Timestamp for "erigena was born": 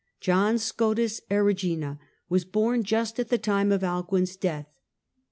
1.29-2.81